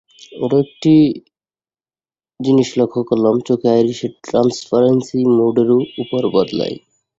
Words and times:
আরো 0.43 0.57
একটি 0.65 0.93
জিনিস 2.39 2.69
লক্ষ 2.77 2.95
করলাম-চোখের 3.09 3.71
আইরিশের 3.71 4.13
ট্রান্সপারেন্সি 4.23 5.19
মুডেরু 5.37 5.77
ওপর 6.01 6.21
বদলায়। 6.33 6.75